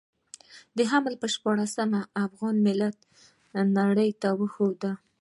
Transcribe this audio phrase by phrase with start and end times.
[0.77, 2.97] د حمل پر شپاړلسمه افغان ملت
[3.77, 4.91] نړۍ ته وښوده.